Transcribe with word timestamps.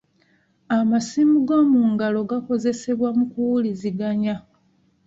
Amasimu 0.77 1.37
g'omu 1.47 1.79
ngalo 1.93 2.19
gakozesebwa 2.29 3.09
mu 3.17 3.25
kuwuliziganya. 3.31 4.35